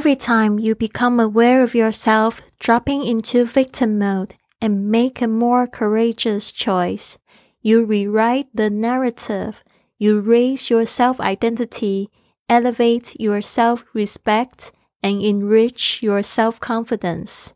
[0.00, 5.66] Every time you become aware of yourself dropping into victim mode and make a more
[5.66, 7.18] courageous choice,
[7.60, 9.62] you rewrite the narrative,
[9.98, 12.08] you raise your self identity,
[12.48, 17.52] elevate your self respect, and enrich your self confidence.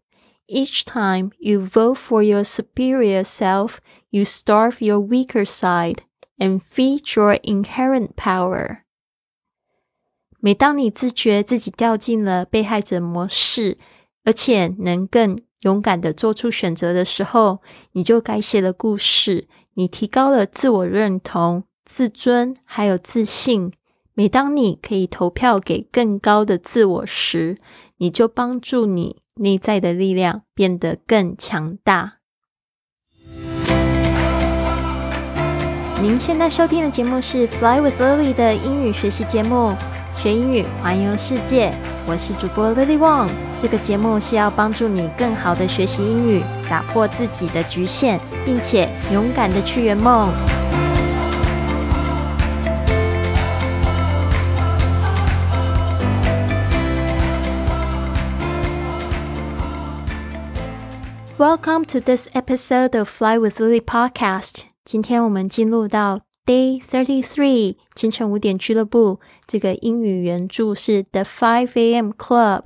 [0.46, 3.80] Each time you vote for your superior self,
[4.10, 6.02] you starve your weaker side
[6.38, 8.84] and feed your inherent power.
[10.44, 13.78] 每当你自觉自己掉进了被害者模式，
[14.24, 23.72] 而且能更勇敢的做出选择的时候，你就改写了故事，你提高了自我认同、自尊还有自信。
[24.12, 27.56] 每当你可以投票给更高的自我时，
[27.96, 32.18] 你就帮助你内在的力量变得更强大。
[36.02, 39.74] 您现在收听的节目是《Fly with Lily》的英语学习节目，
[40.16, 41.72] 学英语环游世界。
[42.06, 43.28] 我是主播 Lily Wong。
[43.58, 50.30] 这个节目是要帮助你更好的学习英语，打破自己的局限，并且勇敢的去圆梦。
[61.36, 64.62] Welcome to this episode of Fly with Lily podcast。
[64.84, 69.18] 今天我们进入到 Day Thirty Three 清晨五点俱乐部。
[69.46, 72.10] 这个英语原著是 The Five A.M.
[72.10, 72.64] Club。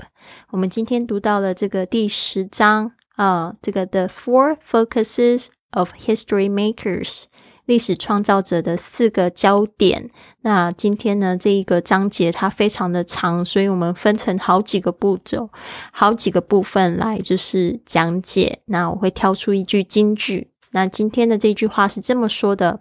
[0.50, 7.26] 我们今天读到了这个第十章啊，这个 The Four Focuses of History Makers。
[7.66, 10.10] 历史创造者的四个焦点。
[10.40, 15.50] 那今天呢，这一个章节它非常的长，所以我们分成好几个步骤、
[15.92, 18.62] 好几个部分来就是讲解。
[18.64, 20.50] 那我会挑出一句金句。
[20.72, 22.80] 那今天的这句话是这么说的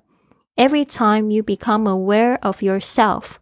[0.58, 3.36] ：Every time you become aware of yourself，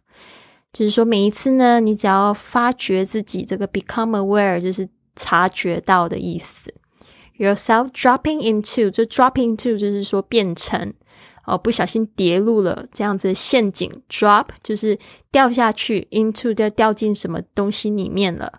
[0.72, 6.72] 就是说每一次呢，你只要发觉自己这个 become aware，就是察觉到的意思。
[7.36, 10.94] Yourself dropping into，就 dropping into，就是说变成。
[11.44, 14.98] 哦，不小心跌入了这样子的陷阱，drop 就是
[15.30, 18.52] 掉下去，into 掉掉进什么东西里面了。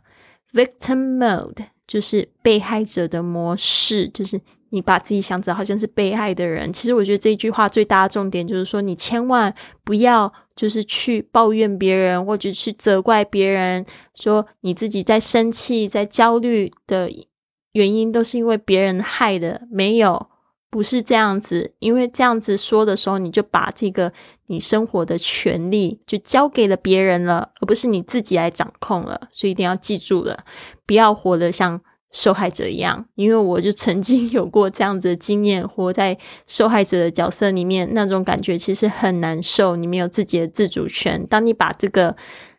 [0.53, 6.72] Victim mode 就是被害者的模式，就是你把自己想着好像是被害的人。
[6.73, 13.85] 其实我觉得这一句话最大的重点就是说，你千万不要就是去抱怨别人，或者去责怪别人，
[14.16, 17.11] 说你自己在生气、在焦虑的
[17.73, 20.28] 原因都是因为别人害的，没有。
[20.69, 24.11] 不是这样子，因为这样子说的时候，你就把这个
[24.47, 29.29] 你生活的权利就交给了别人了，而不是你自己来掌控了。
[29.31, 30.44] 所以一定要记住了，
[30.85, 31.79] 不要活得像
[32.12, 33.06] 受害者一样。
[33.16, 39.75] 因为我就曾经 有过这样子的经验，活在受害者的角色里面，那种感觉其实很难受。
[39.75, 41.25] 你没有自己的自主权。
[41.28, 42.16] 当你把这个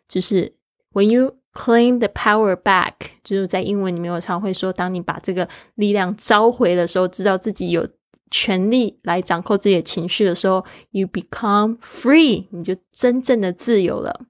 [0.07, 0.53] 就是
[0.93, 2.93] when you claim the power back，
[3.23, 7.87] 就是在英文里面我常会说，当你把这个力量召回的时候，知道自己有。
[8.31, 14.21] 权利来掌控自己的情绪的时候，you become free，你就真正的自由了。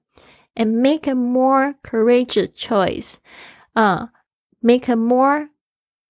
[0.54, 3.16] And make a more courageous choice，
[3.74, 4.08] 嗯
[4.60, 5.50] ，make a more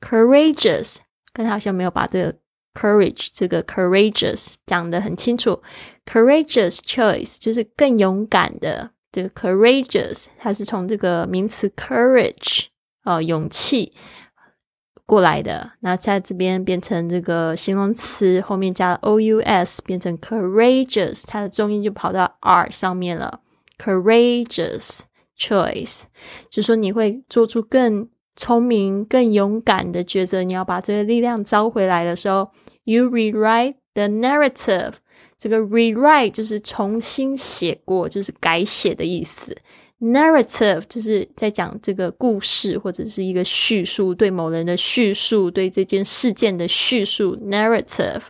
[0.00, 0.98] courageous，
[1.32, 2.38] 刚才好像没有把这个
[2.74, 5.62] courage 这个 courageous 讲得很清楚。
[6.04, 12.66] courageous choice 就是更勇敢的，这个 courageous 它是从这个名词 courage
[13.02, 13.92] 啊，勇气。
[15.06, 23.40] 过来的，那在这边变成这个形容词，后面加了 o u s，变成 courageous，它的重音就跑到 r 上面了。
[23.76, 25.00] courageous
[25.36, 26.02] choice，
[26.48, 28.08] 就说你会做出更
[28.40, 30.42] 聪明、更勇敢的抉择。
[30.42, 32.50] 你要把这个力量招回来的时候
[32.84, 34.94] ，you rewrite the narrative。
[35.38, 39.54] 这个 rewrite 就是重新写过，就是改写的意思。
[40.00, 47.36] Narrative 就是在讲这个故事或者是一个叙述，对某人的叙述，对这件事件的叙述。
[47.36, 48.22] Narrative。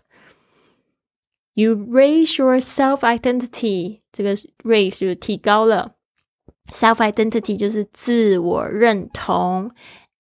[1.54, 4.34] You raise your self identity，这个
[4.65, 5.92] raise 就提高了。
[6.71, 9.71] Self identity 就是自我认同。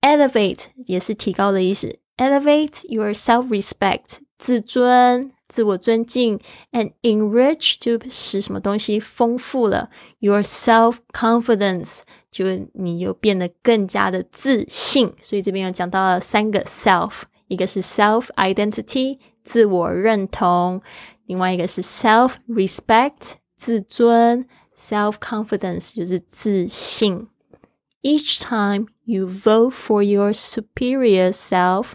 [0.00, 1.98] Elevate 也是提高的意思。
[2.16, 5.32] Elevate your self respect，自尊。
[5.48, 6.38] 自我尊敬
[6.70, 9.90] ，and enrich 就使什么东西丰富了
[10.20, 12.44] ，your self confidence 就
[12.74, 15.12] 你又变得更加的自信。
[15.20, 20.80] 所以这边又讲到了三个 self，一个是 self identity 自我认同，
[21.26, 24.46] 另外一个是 self respect 自尊
[24.80, 27.28] ，self confidence 就是自信。
[28.02, 31.92] Each time you vote for your superior self.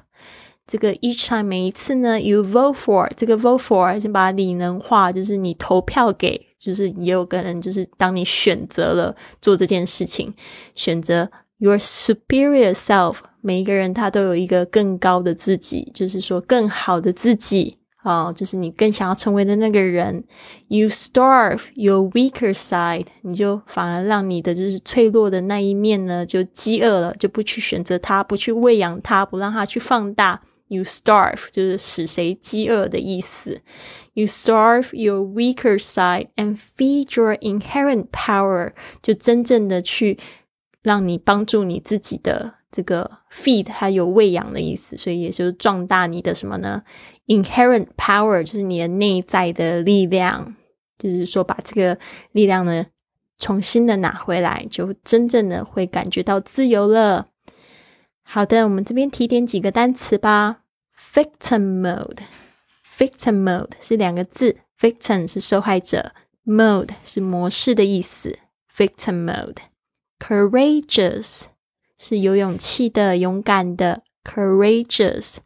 [0.68, 10.34] 这个 each time 每一次呢，you vote for 这个 vote for 先把它理能化，就是你投票给，就是也有个人，就是当你选择了做这件事情，
[10.74, 20.24] 选择 your superior self，每一个人他都有一个更高的自己，就是说更好的自己啊，就是你更想要成为的那个人。
[20.68, 30.44] You starve your weaker side，你就反而让你的就是脆弱的那一面呢，就饥饿了，就不去选择它，不去喂养它，不让它去放大。
[30.68, 33.62] You starve 就是使谁饥饿的意思。
[34.14, 40.18] You starve your weaker side and feed your inherent power，就真正的去
[40.84, 46.84] 让你帮助你自己的这个 feed，它有喂养的意思，所以也就是壮大你的什么呢
[47.28, 50.58] ？Inherent power 就是你的内在的力量，
[50.98, 51.98] 就是说把这个
[52.34, 52.88] 力量呢
[53.38, 57.30] 重新的拿回来，就真正的会感觉到自由了。
[58.22, 60.64] 好的，我们这边提点几个单词吧。
[61.14, 66.12] Victim mode，victim mode 是两个字，victim 是受害者
[66.46, 68.38] ，mode 是模式的意思。
[68.76, 71.44] Victim mode，courageous
[71.98, 74.04] 是有勇气的、勇敢的。
[74.26, 75.38] Courageous，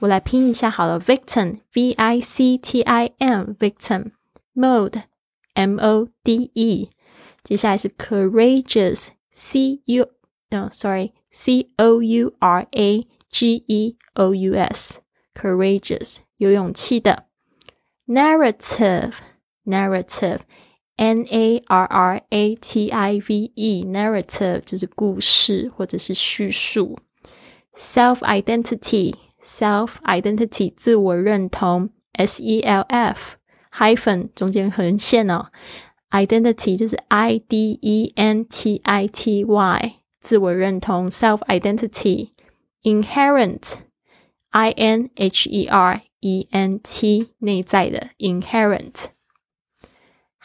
[0.00, 0.98] 我来拼一下好了。
[1.00, 6.90] Victim，v i c t i m，victim，mode，m o d e。
[7.44, 10.08] 接下来是 courageous，c u
[10.50, 14.98] no sorry，c o u r a g e o u s。
[15.34, 17.26] courageous 有勇气的
[18.06, 19.14] ，narrative
[19.64, 20.40] narrative
[20.96, 26.98] n a r r a t i v e narrative 就是故事或者是叙述
[27.74, 33.36] ，self identity self identity 自我认同，s e l f
[33.72, 35.50] hyphen 中間橫線哦
[36.10, 42.30] ，identity 就是 i d e n t i t y 自我認同 self identity
[42.82, 43.74] inherent
[44.54, 49.06] I N H E R E N T 内在的 inherent。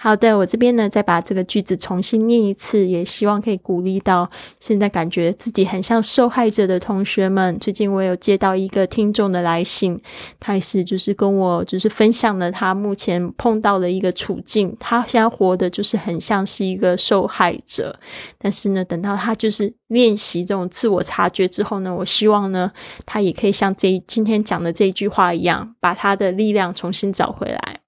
[0.01, 7.59] 好的，我这边呢再把这个句子重新念一次，也希望可以鼓励到现在感觉自己很像受害者的同学们。
[7.59, 9.99] 最近我有接到一个听众的来信，
[10.39, 17.99] 他也是就是跟我就是分享了他目前碰到的一个处境，他现在活的就是很像是一个受害者。
[18.37, 22.71] 但是呢，等到他就是练习这种自我察觉之后呢，我希望呢
[23.05, 27.78] 他也可以像这今天讲的这句话一样，把他的力量重新找回来。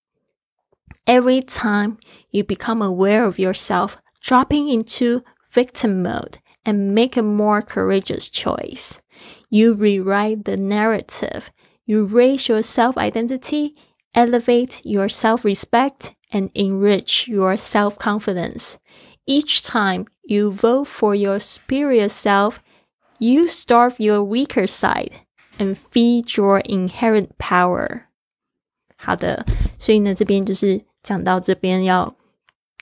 [1.10, 1.98] Every time
[2.30, 9.00] you become aware of yourself dropping into victim mode and make a more courageous choice,
[9.48, 11.52] you rewrite the narrative,
[11.86, 13.74] you raise your self identity,
[14.14, 18.78] elevate your self respect, and enrich your self confidence.
[19.26, 22.60] Each time you vote for your superior self,
[23.20, 25.12] you starve your weaker side
[25.58, 28.02] and feed your inherent power.
[28.98, 29.44] 好的，
[29.78, 32.13] 所以呢，这边就是 讲到这边，要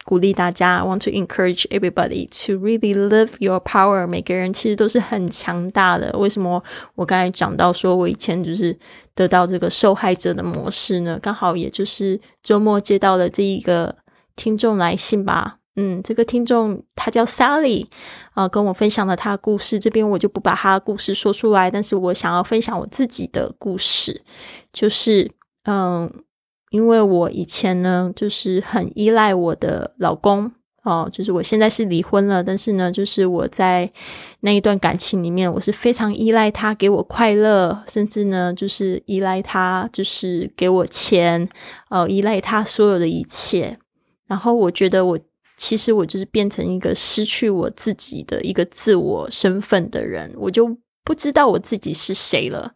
[0.06, 4.08] 鼓励大家，want to encourage everybody to really live your power。
[4.08, 6.12] 每个人其实都是很强大的。
[6.18, 6.64] 为什么
[6.96, 8.76] 我刚才讲到说我以前就是
[9.14, 11.20] 得到这个受害者的模式呢？
[11.22, 13.96] 刚好也就是周末接到了这一个
[14.36, 15.58] 听众来信吧。
[15.76, 17.86] 嗯，这个听众他叫 Sally
[18.34, 19.80] 啊，跟我分享了他的故事。
[19.80, 24.24] 这边我就不把他的故事说出来，但是我想要分享我自己的故事，
[24.74, 25.30] 就是
[25.66, 26.12] 嗯。
[26.70, 30.52] 因为我以前呢，就是很依赖我的老公
[30.84, 33.92] 哦，就是我现在是离婚了，但是呢，就是我在
[34.42, 41.50] 那一段感情里面，我是非常依赖他给我快乐，甚至呢，就是依赖他，就是给我钱，
[41.90, 43.78] 呃，依赖他所有的一切。
[44.28, 45.20] 然后我觉得我
[45.58, 52.72] 其实我就是变成一个失去我自己的一个自我身份的人，我就不知道我自己是谁了。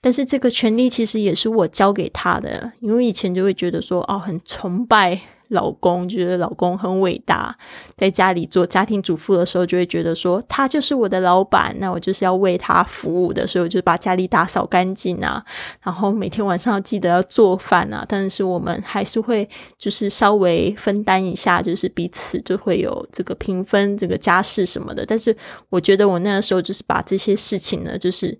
[0.00, 7.56] 但是这个权利其实也是我交给他的，因为以前就会觉得说，哦，很崇拜老公，觉得老公很伟大，
[7.96, 15.44] 在家里做家庭主妇的时候，就会觉得说，他就是我的老板，那我就是要为他服务的，所以我就把家里打扫干净啊，
[15.82, 18.04] 然后每天晚上要记得要做饭啊。
[18.08, 25.04] 但是我们还是会就是稍微分担一下，就是彼此就会有这个平分这个家事什么的。
[25.04, 25.34] 但是
[25.70, 28.38] 我觉得我那个时候就是把这些事情呢，就是。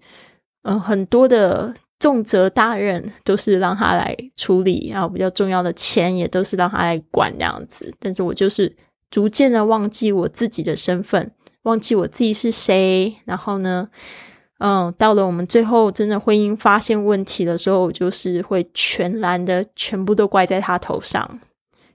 [0.62, 7.92] 嗯，很多的重责大任都是让他来处理，然后比较重要的钱也都是让他来管这样子。
[7.98, 8.76] 但是我就是
[9.10, 11.30] 逐渐的忘记我自己的身份，
[11.62, 13.16] 忘记我自己是谁。
[13.24, 13.88] 然后呢，
[14.58, 21.40] 嗯，到了我们最后真的婚姻发现问题的时候，我就是会全然的全部都怪在他头上。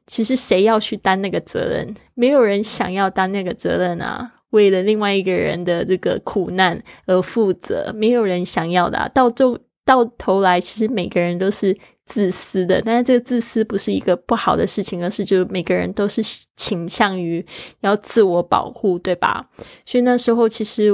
[0.06, 1.96] 其实谁要去担那个责任？
[2.14, 4.34] 没有人想要担那个责任啊。
[4.54, 9.12] 为了另外一个人的这个苦难而负责，没有人想要的。
[9.14, 9.46] 到最
[9.84, 16.22] 到头来，其实每个人都是自私的，但是这个自私不是一个不好的事情，而是就每个人都是
[16.56, 17.46] 倾向于
[17.82, 19.50] 要自我保护，对吧？
[19.86, 20.90] 所以那时候其实，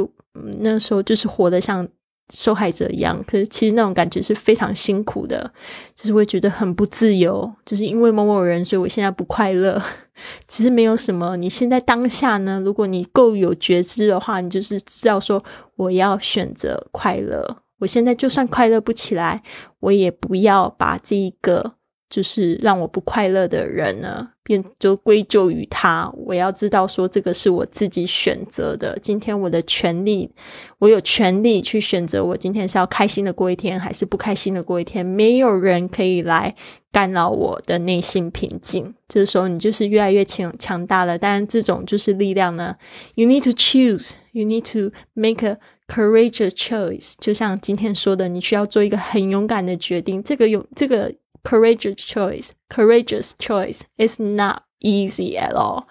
[0.62, 1.88] 那时候就是活得像
[2.32, 5.52] 受害者一样，可是其实那种感觉是非常辛苦的，
[5.96, 9.82] 就是会觉得很不自由，就是因为某某人，所以我现在不快乐。
[10.50, 12.62] 其实没有什么，你现在当下呢？
[12.66, 15.42] 如果你够有觉知的话，你就是知道说，
[15.78, 17.58] 我要选择快乐。
[17.80, 19.42] 我现在就算快乐不起来，
[19.80, 21.76] 我也不要把这一个
[22.10, 26.12] 就是让我不快乐的人呢，变就归咎于他。
[26.26, 28.98] 我要知道说，这个是我自己选择的。
[29.00, 30.32] 今天我的权利，
[30.80, 35.06] 我有权利去选择，我今天是要开心的过一天，还是不开心的过一天。
[35.06, 36.56] 没有人可以来。
[36.92, 41.20] 干扰我的内心平静，这时候你就是越来越强强大了。
[41.20, 42.76] 当然这种就是力量呢。
[43.14, 44.14] You need to choose.
[44.32, 47.14] You need to make a courageous choice.
[47.20, 50.24] 就像今天说的，你需要做一个很勇敢的决定。
[50.24, 55.85] 这个勇，这个 courageous choice, courageous choice is not easy at all，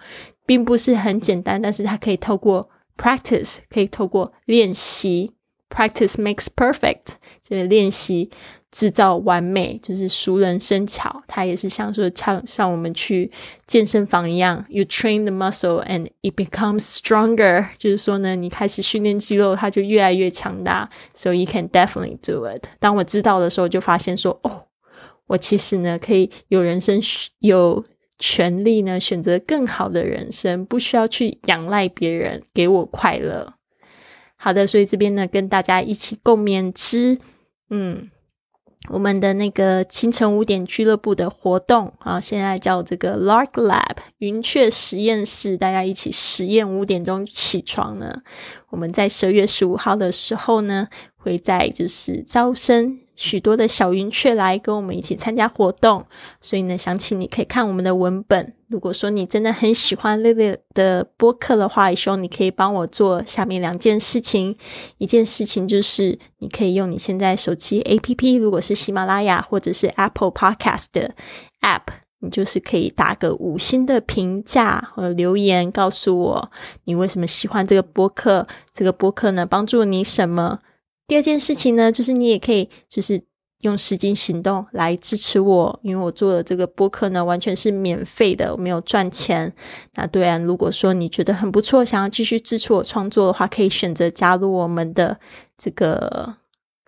[0.46, 1.60] 并不是很简单。
[1.60, 5.32] 但是它可以透过 practice，可以透过练习。
[5.70, 8.30] Practice makes perfect，就是练习。
[8.70, 13.30] 制造完美就是熟能生巧，它也是像说像像我们去
[13.68, 20.90] 健身房一样，you train the muscle and it becomes stronger，就是说呢，你开始训练肌肉，它就越来越强大。
[21.12, 22.64] So you can definitely do it。
[22.80, 24.66] 当我知道的时候，就发现说，哦，
[25.29, 27.01] 我其实呢可以有人生
[27.39, 27.85] 有
[28.19, 33.53] 权利呢选择更好的人生，不需要去仰赖别人给我快乐。
[34.35, 37.17] 好的，所以这边呢跟大家一起共勉之，
[37.69, 38.09] 嗯。
[38.87, 48.21] 我们的那个清晨五点俱乐部的活动啊，现在叫这个 Lark Lab 云雀实验室，大家一起实验五点钟起床呢。
[48.69, 50.87] 我们在十月十五号的时候呢，
[51.19, 52.99] 会在就是招生。
[53.15, 56.05] 许多的小云雀来跟我们一起参加活动，
[56.39, 58.53] 所以呢，想请你可以看我们的文本。
[58.69, 64.55] 如果说你真的很喜欢 Lily 的播客的话，也希望你可以帮我做下面两件事情。
[64.99, 71.13] 一件事情就是你可以用你现在手机 APP，如果是喜马拉雅或者是 Apple Podcast 的
[71.59, 71.87] App，
[72.19, 76.51] 你就是可以打个五星的评价或留言，告诉我
[76.85, 78.47] 你为什么喜欢这个播客。
[78.71, 80.59] 这个播客呢，帮助你什么？
[81.09, 83.19] 第二件事情呢，就是你也可以就是
[83.61, 89.51] 用实际行动来支持我，因为我做的这个播客呢，完全是免费的，我没有赚钱。
[89.95, 95.19] 那对啊，如果说你觉得很不错，想要继续支持我创作的话，可以选择加入我们的
[95.57, 96.35] 这个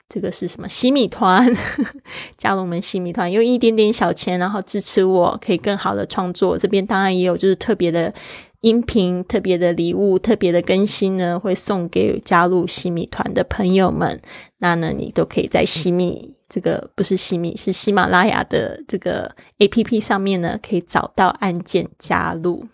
[0.07, 1.51] 这个是什么西米团？
[2.37, 6.55] 加入我们西米团，用一点点小钱，然后支持我，可以更好的创作。
[6.55, 8.13] 这边当然也有就是特别的。
[8.61, 14.21] 音频特别的礼物、特别的更新呢，会送给加入西米团的朋友们。
[14.59, 22.65] 那呢，你都可以在西米这个不是西米，是喜马拉雅的这个 A P P 上面呢，可以找到按键加入。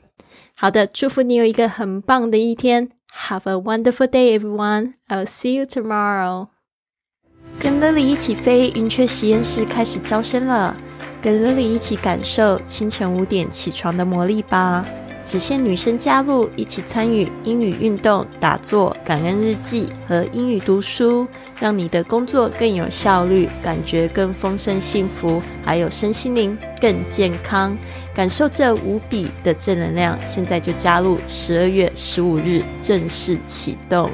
[0.54, 2.90] 好的，祝福你有一个很棒的一天。
[3.30, 4.96] Have a wonderful day, everyone.
[5.08, 6.50] I'll see you tomorrow.
[7.60, 10.76] 跟 Lily 一起飞，云雀实验室开始招生了。
[11.22, 14.86] 跟 Lily 一起感受清晨五点起床的魔力吧。
[15.28, 21.28] 只限女生加入，一起参与英语运动、打坐、感恩日记和英语读书，
[21.60, 27.78] 让你的工作更有效率，感觉更丰盛幸福，还有身心灵更健康，
[28.16, 30.18] 感受这无比的正能量。
[30.26, 34.10] 现在就加入，十二月十五日正式启动。